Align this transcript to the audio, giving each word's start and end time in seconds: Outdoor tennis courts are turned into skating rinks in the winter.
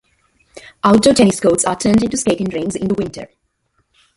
Outdoor 0.83 1.13
tennis 1.13 1.39
courts 1.39 1.63
are 1.63 1.75
turned 1.75 2.01
into 2.03 2.17
skating 2.17 2.47
rinks 2.49 2.73
in 2.73 2.87
the 2.87 2.95
winter. 2.95 3.27